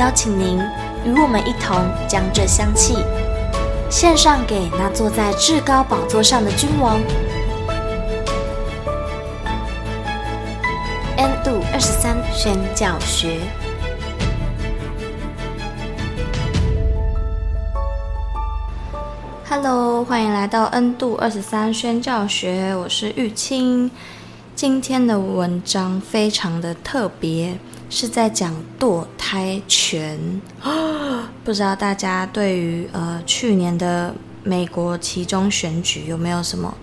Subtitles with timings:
[0.00, 0.58] 邀请您
[1.04, 1.76] 与我们一同
[2.08, 3.04] 将这香气
[3.90, 6.98] 献上给那坐在至高宝座上的君王。
[11.18, 13.40] N 度二十三宣教学。
[19.50, 23.90] Hello，欢迎来到 N 度二十三宣教学，我是玉清。
[24.54, 27.58] 今天的文章非常的特别。
[27.92, 30.18] 是在讲堕胎权，
[31.44, 36.74] 不知道大家对于呃去年的美国期中选举有没有什么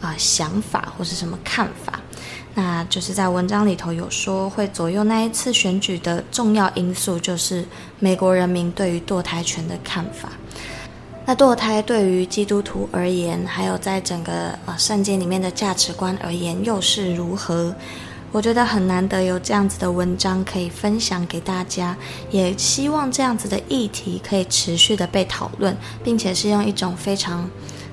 [0.00, 2.00] 啊、想法或是什么看法？
[2.54, 7.66] 那就是在文章里头有说，会左右那一次选举的重要因素，就是
[7.98, 10.30] 美国人民对于堕胎权的看法。
[11.26, 17.74] 那堕胎对于基督徒而言，还有在整个呃圣经里面的价值观而言，又是如何？
[18.32, 21.96] 我觉得很难得有这样子的文章可以分享给大家，
[22.30, 27.48] 也希望这样子的议题可以持续的被讨论，并且是用一种非常，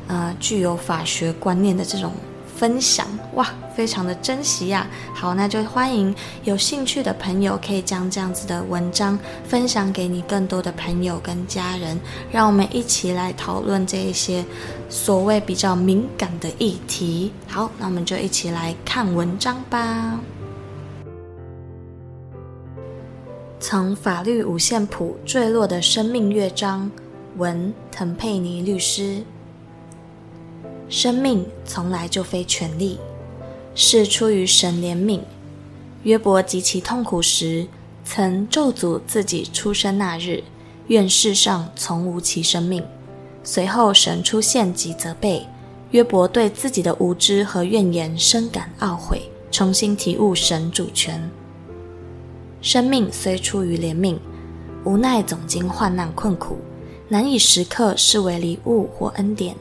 [0.07, 2.11] 呃，具有法学观念的这种。
[2.57, 3.05] 分享
[3.35, 4.87] 哇，非常的珍惜呀！
[5.13, 6.13] 好，那就欢迎
[6.43, 11.99] 有兴趣的朋友可以将这样子的文章分享给你更多的朋友跟家人，
[12.31, 14.43] 让我们一起来讨论这一些
[14.89, 17.31] 所谓比较敏感的议题。
[17.47, 20.19] 好，那我们就一起来看文章吧。
[23.59, 26.89] 从法律五线谱坠落的生命乐章，
[27.37, 29.23] 文滕佩尼律师。
[30.89, 32.97] 生命从来就非权利，
[33.75, 35.19] 是出于神怜悯。
[36.03, 37.67] 约伯极其痛苦时，
[38.05, 40.43] 曾咒诅自己出生那日，
[40.87, 42.81] 愿世上从无其生命。
[43.43, 45.45] 随后神出现及责备，
[45.91, 51.29] 约伯对自己的无知和怨言深感懊悔，重新体悟神主权。
[52.61, 54.17] 生命虽出于怜悯，
[54.85, 56.57] 无奈总经患难困苦，
[57.09, 59.53] 难以时刻视为礼物或恩典。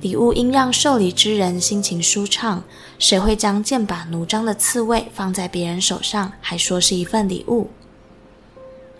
[0.00, 2.62] 礼物应让受礼之人心情舒畅。
[2.98, 7.68] 谁会将剑拔弩张的刺猬放在别人手上，还说是一份礼物？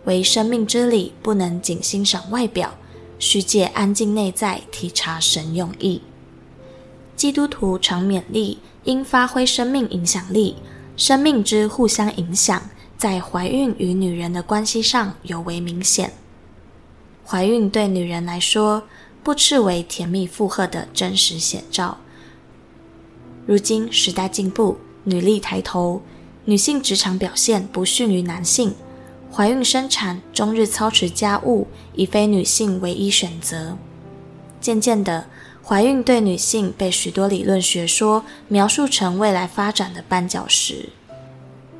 [0.05, 2.75] 为生命之礼不能仅欣赏外表，
[3.19, 6.03] 需借安静内在体察神用意。
[7.17, 10.57] 基督徒常勉励应发挥生命影响力。
[10.97, 12.63] 生命之互相影响，
[12.99, 16.13] 在怀孕与女人的关系上尤为明显。
[17.25, 18.83] 怀孕对女人来说，
[19.23, 21.99] 不啻为甜蜜负荷的真实写照。
[23.47, 26.03] 如今时代进步，女力抬头，
[26.45, 28.75] 女性职场表现不逊于男性，
[29.33, 33.77] 怀孕生产、终日操持家务已非女性唯一选择。
[34.61, 35.27] 渐渐的，
[35.65, 40.91] 怀孕对女性被许多理论学说描述成未来发展的绊脚石。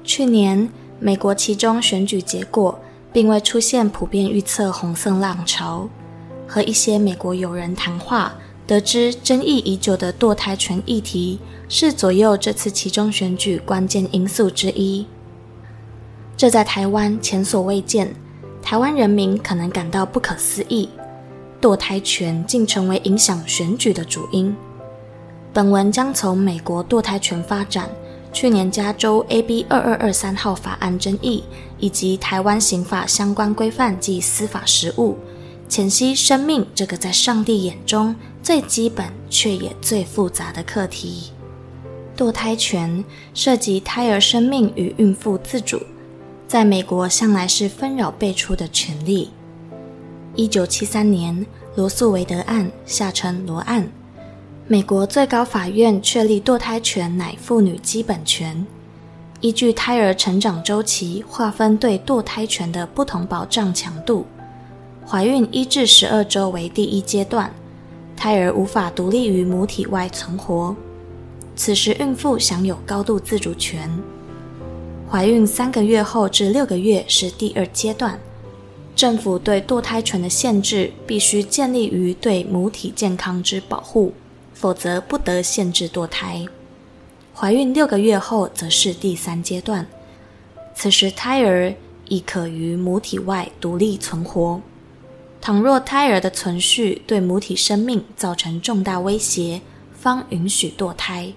[0.03, 2.81] 去年美国期中选举结果，
[3.13, 5.89] 并未出现普遍预测红色浪潮。
[6.51, 8.35] 和一些美国友人谈话，
[8.67, 11.39] 得知争议已久的堕胎权议题
[11.69, 15.07] 是左右这次期中选举关键因素之一。
[16.37, 18.13] 这在台湾前所未见，
[18.61, 20.89] 台湾人民可能感到不可思议，
[21.61, 24.53] 堕胎权竟成为影响选举的主因。
[25.53, 27.89] 本文将从美国堕胎权发展、
[28.33, 31.45] 去年加州 AB 二二二三号法案争议，
[31.79, 35.17] 以及台湾刑法相关规范及司法实务。
[35.71, 41.31] 浅析生命这个在上帝眼中最基本却也最复杂的课题。
[42.17, 43.05] 堕胎权
[43.35, 45.81] 涉及胎儿生命与孕妇自主，
[46.49, 49.31] 在美国向来是纷扰辈出的权利。
[50.35, 51.47] 一九七三年，
[51.77, 53.89] 罗诉韦德案（下称罗案），
[54.67, 58.67] 美国最高法院确立堕胎权乃妇女基本权，
[59.41, 64.27] 依据胎儿成长周期划分对堕胎权的不同保障强度。
[65.11, 67.53] 怀孕一至十二周为第一阶段，
[68.17, 70.77] 胎儿无法独立于母体外存活，
[71.57, 73.91] 此时孕妇享有高度自主权。
[75.11, 78.21] 怀孕三个月后至六个月是第二阶段，
[78.95, 84.13] 政府对堕胎权的限制必须建立于对母体健康之保护，
[84.55, 86.47] 否则不得限制堕胎。
[87.35, 89.85] 怀孕六个月后则是第三阶段。
[90.73, 91.75] 此时胎儿
[92.07, 94.61] 亦可于母体外独立存活。
[95.41, 99.63] 倘若胎儿的存续对母体生命造成重大威胁，
[99.99, 101.33] 方允许堕胎。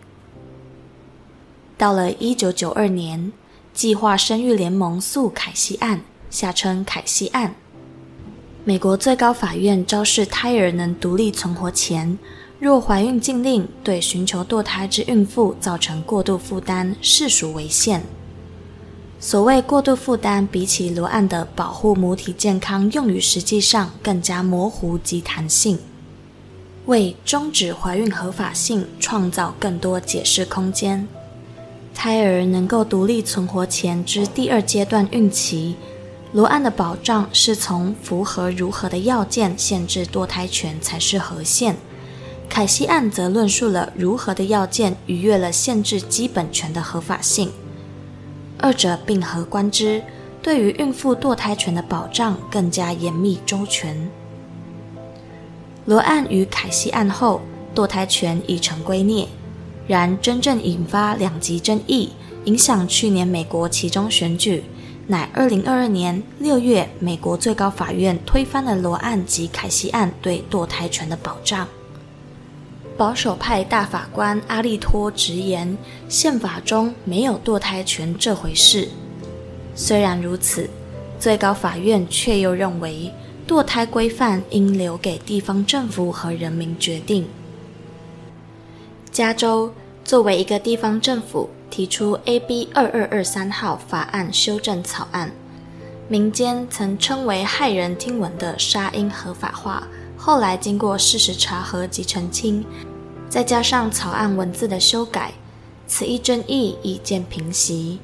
[1.78, 3.32] 到了一九九二年，
[3.74, 7.56] 计划生育联盟诉凯西案，下称凯西案。
[8.66, 12.18] 美国最高法院昭示，胎儿能独立存活前，
[12.60, 18.04] 若怀孕禁令对寻求堕胎之孕妇造成过度负担，视属违宪。
[19.26, 25.80] 所谓过度负担，比起罗案的保护母体健康用语，实际上更加模糊及弹性，
[26.88, 31.08] 为终止怀孕合法性创造更多解释空间。
[31.96, 35.78] 胎儿能够独立存活前之第二阶段孕期。
[36.34, 41.78] 罗案的保障是从符合如何的要件限制堕胎权才是合宪，
[42.50, 47.50] 凯西案则论述了如何的要件逾越了限制基本权的合法性，
[48.64, 50.02] 二者并合观之，
[50.42, 54.10] 对于孕妇堕胎权的保障更加严密周全。
[55.84, 57.42] 罗案与凯西案后，
[57.76, 59.28] 堕胎权已成圭臬，
[59.86, 62.12] 然真正引发两极争议，
[62.46, 64.64] 影响去年美国期中选举。
[65.08, 71.68] 乃二零二二年六月，美国最高法院推翻了罗案及凯西案对堕胎权的保障。
[72.98, 78.90] 保守派大法官阿利托直言，宪法中没有堕胎权这回事。
[79.76, 80.70] 虽然如此，
[81.20, 83.12] 最高法院却又认为，
[83.48, 87.28] 堕胎规范应留给地方政府和人民决定。
[89.12, 89.74] 加州
[90.04, 91.50] 作为一个地方政府。
[91.74, 95.32] 提出 AB 二二二三号法案修正草案，
[96.08, 99.88] 民间曾称为骇人听闻的杀婴合法化，
[100.26, 102.64] 后来经过事实查核及澄清，
[103.28, 105.34] 再加上草案文字的修改，
[105.86, 108.00] 此一争议已见平息，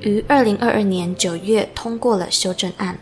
[0.00, 2.98] 于二零二二年九月通过了修正案。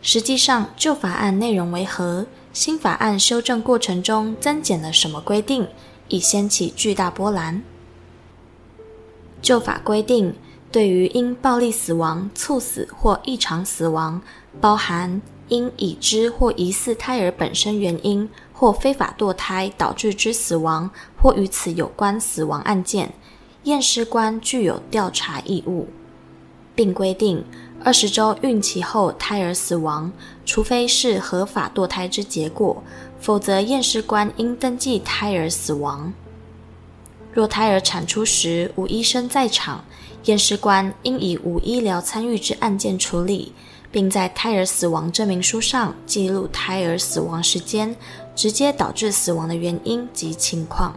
[0.00, 2.26] 实际上，旧法案内容为何？
[2.52, 5.66] 新法案修正过程中增减了什么规定？
[6.06, 7.64] 已掀起巨大波澜。
[9.40, 10.36] 旧法规定，
[10.70, 14.22] 对于因暴力死亡、猝死或异常死亡，
[14.60, 15.20] 包含
[15.52, 20.90] 因已知或疑似胎儿本身原因或非法堕胎导致之死亡
[21.20, 23.12] 或与此有关死亡案件，
[23.64, 25.88] 验尸官具有调查义务，
[26.74, 27.44] 并规定
[27.84, 30.10] 二十周孕期后胎儿死亡，
[30.46, 32.82] 除非是合法堕胎之结果，
[33.20, 36.14] 否则验尸官应登记胎儿死亡。
[37.30, 39.84] 若胎儿产出时无医生在场，
[40.24, 43.52] 验尸官应以无医疗参与之案件处理，
[43.92, 47.94] 并在胎儿死亡证明书上记录胎儿死亡时间、
[48.34, 50.96] 直接导致死亡的原因及情况。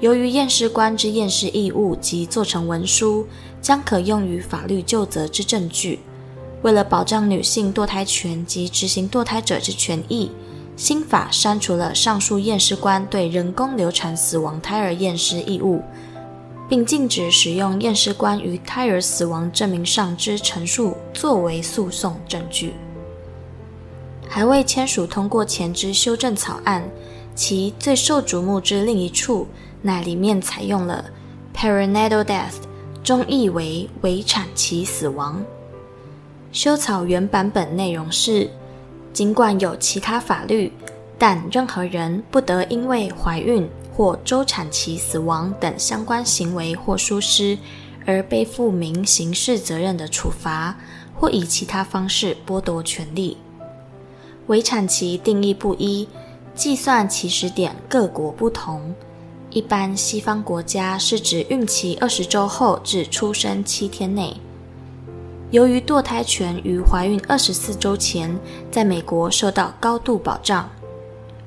[0.00, 3.26] 由于验尸官之验尸义务及做成文书，
[3.62, 6.00] 将可用于法律救责之证据，
[6.62, 10.30] 为了保障女性堕胎权及执行堕胎者之权益。
[10.76, 15.80] 新法删除了上述验尸官对人工流产死亡胎儿验尸义务，
[16.68, 22.74] 并禁止使用验尸官于胎儿死亡证明上之陈述作为诉讼证据。
[24.28, 26.82] 还未签署通过前之修正草案，
[27.34, 29.46] 其最受瞩目之另一处，
[29.82, 31.04] 乃里面采用了
[31.54, 32.54] perinatal death，
[33.02, 35.42] 中译为围产期死亡。
[36.52, 38.50] 修草原版本内容是。
[39.12, 40.72] 尽管有其他法律，
[41.16, 47.56] 但任何人不得因为怀孕或周产期死亡等相关行为或疏失
[48.04, 50.76] 而背负民刑事责任的处罚，
[51.14, 53.36] 或以其他方式剥夺权利。
[54.48, 56.08] 围产期定义不一，
[56.54, 58.94] 计算起始点各国不同。
[59.50, 64.36] 一般西方国家是指孕期二十周后至出生七天内。
[65.50, 68.36] 由于堕胎权于怀孕二十四周前
[68.72, 70.68] 在美国受到高度保障，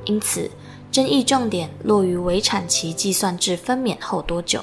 [0.08, 0.50] 因此
[0.92, 4.62] 争议重点落于围产期计算至分娩后多久。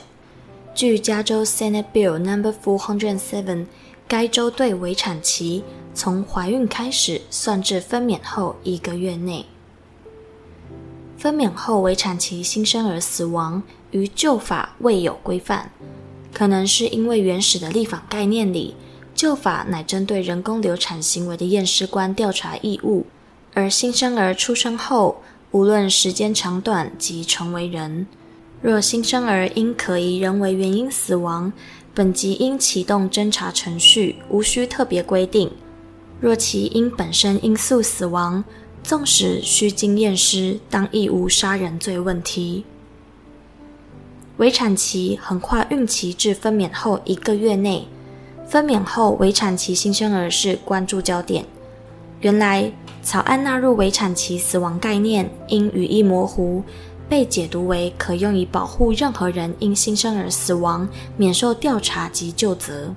[0.75, 3.67] 据加州 Senate Bill Number Four Hundred Seven，
[4.09, 5.63] 该州对围产期
[5.95, 9.47] 从怀孕开始算至分娩后一个月内。
[11.17, 15.71] 分娩后围产期新生儿死亡于旧法未有规范，
[16.33, 18.75] 可能是因为原始的立法概念里。
[19.15, 23.07] 旧法乃针对人工流产行为的验尸官调查义务，
[23.55, 25.23] 而新生儿出生后，
[25.55, 28.09] 无论时间长短即成为人。
[28.61, 31.53] 若新生儿因可疑人为原因死亡，
[31.95, 35.49] 本即应启动侦查程序，无需特别规定。
[36.21, 38.43] 若其因本身因素死亡，
[38.83, 42.65] 纵使需经验尸，当亦无杀人罪问题。
[44.39, 47.87] 围产期横跨孕期至分娩后一个月内，
[48.49, 51.45] 分娩后围产期新生儿是关注焦点。
[52.23, 52.73] 原来
[53.05, 56.63] 草案纳入围产期死亡概念，因语义模糊，
[57.07, 62.95] 被解读为可用以保护任何人因新生儿死亡免受调查及究责。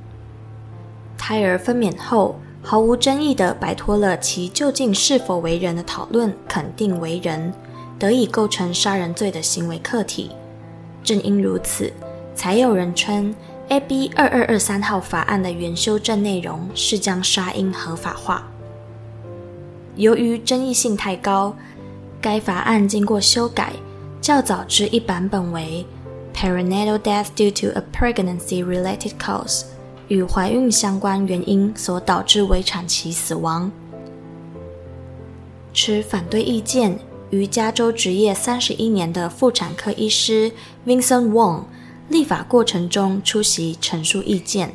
[1.17, 7.53] 胎儿分娩后毫无争议地摆脱了其究竟是否为人的讨论，肯定为人，
[7.99, 10.31] 得以构成杀人罪的行为客体。
[11.03, 11.91] 正因如此，
[12.33, 13.35] 才有人称
[13.67, 18.47] AB 二二二三号法案的原修正内容是将杀婴合法化。
[19.97, 21.53] 由于争议性太高，
[22.21, 23.73] 该法案经过修改，
[24.21, 25.85] 较早之一版本为
[26.33, 29.63] Perinatal death due to a pregnancy-related cause，
[30.07, 33.71] 与怀孕相关原因所导致围产期死亡。
[35.73, 36.97] 持反对意见。
[37.29, 40.49] 于加州执业三十一年的妇产科医师
[40.85, 41.63] Vincent Wong，
[42.07, 44.71] 立法过程中出席陈述意见。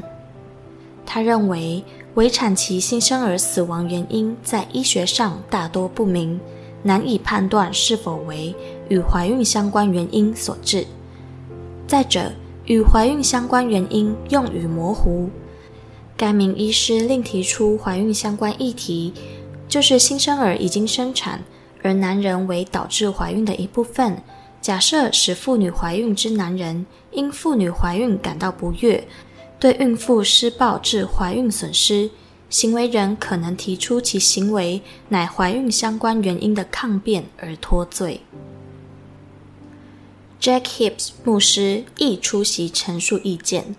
[1.06, 1.82] 他认为，
[2.14, 6.38] 围产期新生儿死亡原因在医学上大多不明，
[6.82, 8.54] 难以判断是否为
[8.90, 10.86] 与怀孕相关原因所致。
[11.86, 12.32] 再者，
[12.66, 15.30] 与怀孕相关原因用语模糊。
[16.14, 19.14] 该名医师另提出怀孕相关议题，
[19.66, 21.42] 就是新生儿已经生产。
[21.82, 24.22] 而男人为导致怀孕的一部分。
[24.60, 29.02] 假设使妇女怀孕之男人因妇女怀孕感到不悦，
[29.62, 32.10] 对孕妇施暴致怀孕损失，
[32.50, 38.22] 行为人可能提出其行为乃怀孕相关原因的抗辩而脱罪。
[40.40, 43.76] Jack Hibs 牧师亦出席陈述意见。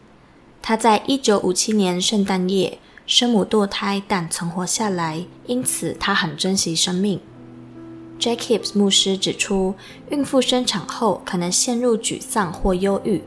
[0.61, 7.19] 他在一九五七年圣诞夜生母堕胎，但存活下来，因此他很珍惜生命。
[8.17, 9.75] Jack Hibbs 牧师指出，
[10.09, 13.21] 孕妇生产后可能陷入沮丧或忧郁，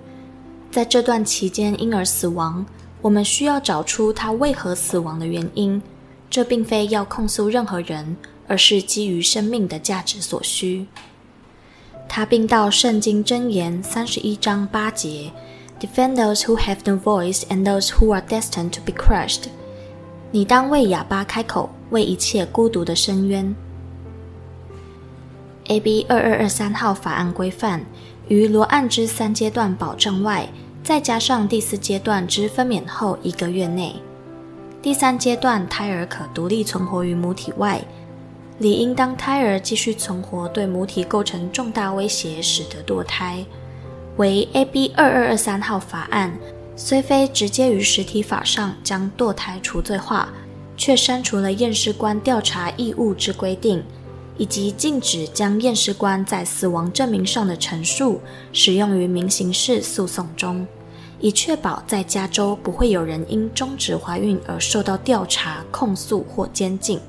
[0.77, 2.63] 在这段期间婴儿死亡，
[3.01, 5.81] 我们需要找出他为何死亡的原因。
[6.29, 8.15] 这并非要控诉任何人，
[8.47, 10.87] 而是基于生命的价值所需。
[12.07, 15.33] 他并到圣经箴言三十一章八节
[15.81, 19.45] ，Defend those who have no voice and those who are destined to be crushed。
[20.31, 23.57] 你当为哑巴开口，为一切孤独的深渊。
[25.69, 27.81] AB 二二二三号法案规范，
[28.29, 30.47] 于罗案之三阶段保障外，
[30.87, 33.97] 再加上第四阶段之分娩后一个月内。
[34.81, 37.85] 第三阶段胎儿可独立存活于母体外，
[38.59, 43.45] 理应当胎儿继续存活对母体构成重大威胁，使得堕胎。
[44.17, 46.39] 为 AB 二二二三号法案，
[46.77, 50.29] 虽非直接于实体法上将堕胎除罪化，
[50.77, 53.83] 却删除了验尸官调查义务之规定。
[54.39, 58.21] 以及禁止将验尸官在死亡证明上的陈述
[58.53, 60.67] 使用于民刑事诉讼中，
[61.21, 67.01] 以确保在加州不会有人因终止怀孕而受到调查、控诉或监禁。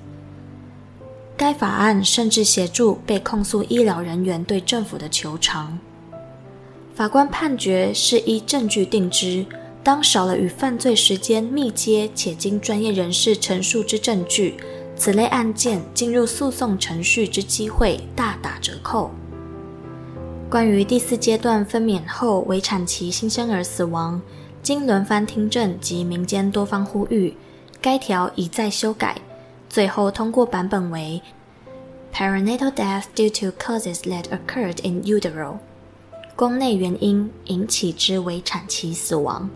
[1.35, 5.77] 该法案甚至协助被控诉医疗人员对政府的求偿。
[6.95, 9.45] 法官判决是依证据定之，
[9.83, 14.55] 当少了与犯罪时间密接且经专业人士陈述之证据。
[14.97, 19.11] 此类案件进入诉讼程序之机会大打折扣。
[20.49, 24.19] 关于第四阶段分娩后围产期新生儿死亡，
[24.63, 27.35] 经轮番听证及民间多方呼吁，
[27.79, 29.21] 该条已再修改，
[29.69, 31.21] 最后通过版本为
[32.13, 35.57] ：Perinatal death due to causes that occurred in utero，
[36.35, 39.49] 宫内原因引起之围产期死亡。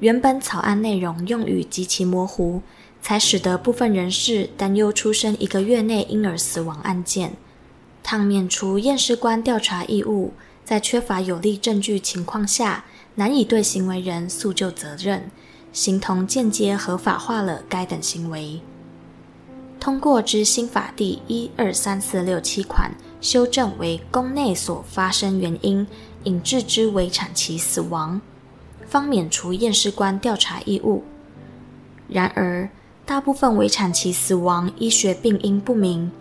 [0.00, 2.62] 原本草案内容用语极其模糊。
[3.08, 7.32] 才使得部分人士担忧出生一个月内婴儿死亡案件，
[8.02, 12.84] 倘免除验尸官调查义务，在缺乏有力证据情况下，
[13.14, 15.30] 难以对行为人诉就责任，
[15.72, 18.60] 形同间接合法化了该等行为。
[19.80, 25.86] 通过之新法第一二三四六七款修正为宫内所发生原因
[26.24, 28.20] 引致之围产期死亡，
[28.86, 31.04] 方免除验尸官调查义务。
[32.06, 32.68] 然而，
[33.08, 36.12] 大部分围产期死亡医学病因不明，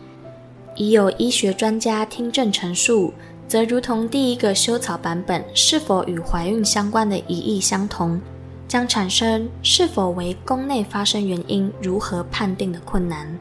[0.77, 3.13] 已有医学专家听证陈述，
[3.45, 8.21] 则如同第一个修草版本是否与怀孕相关的疑义相同，
[8.69, 13.37] 将产生是否为宫内发生原因如何判定的困难。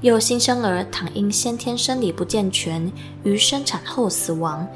[0.00, 2.90] 有新生儿倘因先天生理不健全
[3.24, 4.66] 于生产后死亡，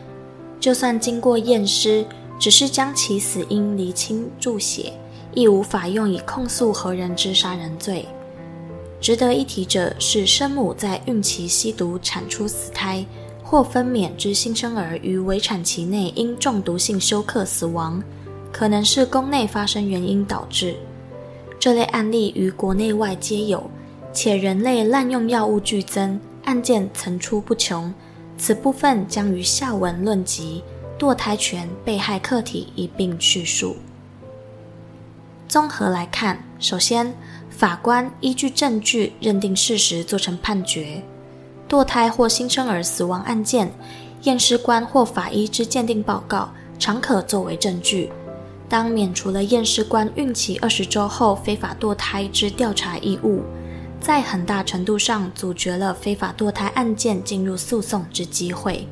[0.60, 2.04] 就算经过验尸，
[2.38, 4.92] 只是将其死因厘清注写。
[5.34, 8.06] 亦无法用以控诉何人之杀人罪。
[9.00, 13.04] 值得一提者是，生母在孕期吸毒产出死胎，
[13.42, 18.02] 或分娩之新生儿于围产期内因中毒性休克死亡，
[18.50, 20.74] 可能是宫内发生原因导致。
[21.60, 23.70] 这类案例于国内外皆有，
[24.12, 27.92] 且人类滥用药物剧增，案件层出不穷。
[28.36, 30.62] 此部分将于下文论及
[30.98, 33.76] 堕胎权被害客体一并叙述。
[35.54, 37.14] 综合来看，首先，
[37.48, 41.00] 法官依据证据认定事实，做成判决。
[41.68, 43.70] 堕胎或新生儿死亡案件，
[44.24, 48.10] 验尸官或法医之鉴定报告常可作为证据。
[48.68, 53.44] 当免除了验尸官孕期二十周后非法堕胎之调查义务，
[54.00, 58.88] 在很大程度上阻绝了非法堕胎案件进入诉讼之机会。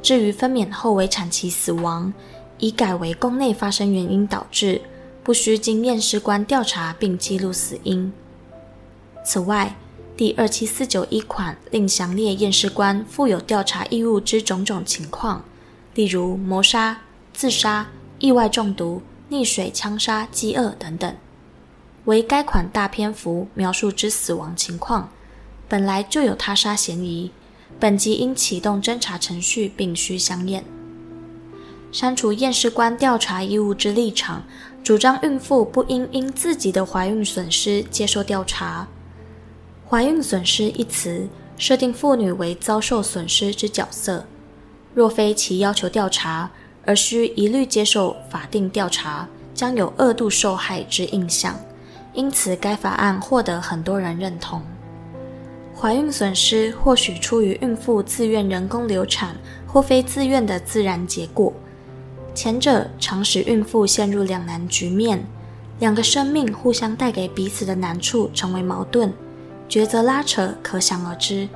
[0.00, 2.10] 至于分娩后为产期死亡，
[2.56, 4.80] 已改为宫内发生原因导致。
[5.26, 8.12] 不需经验尸官调查并记录死因。
[9.24, 9.74] 此外，
[10.16, 15.44] 第二七四九一款另详列验尸官负有调查义务之种种情况，
[15.96, 17.00] 例如谋杀、
[17.34, 17.88] 自杀、
[18.20, 21.12] 意外中毒、溺水、枪杀、饥饿等等。
[22.04, 25.10] 为该款大篇幅描述之死亡情况，
[25.66, 27.32] 本来就有他杀嫌疑，
[27.80, 30.62] 本集应启动侦查程序并需相验。
[31.90, 34.44] 删除验尸官调查义务之立场。
[34.86, 38.86] 主张孕妇不应因自己的怀孕损失接受调查。
[39.90, 41.26] 怀孕损失一词
[41.58, 44.24] 设定妇女为遭受损失之角色，
[44.94, 46.48] 若非其要求调查，
[46.84, 51.58] 而需一律接受法定调查，将有二度受害之印象。
[52.14, 54.62] 因此，该法案获得很多人认同。
[55.76, 59.34] 怀孕损失或许出于孕妇自愿人工流产
[59.66, 61.52] 或非自愿的自然结果。
[62.36, 65.24] 前者常使孕妇陷入两难局面，
[65.78, 69.10] 两个生命互相带给彼此的难处成为矛盾，
[69.70, 71.48] 抉择拉扯可想而知。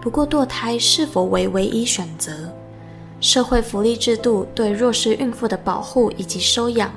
[0.00, 2.52] 不过，堕胎是否为唯一选择？
[3.20, 6.92] 社会福利制度对弱势孕妇的保护以及收养，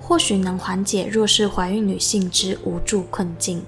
[0.00, 3.62] 或许能缓解弱势怀孕女性之无助困境。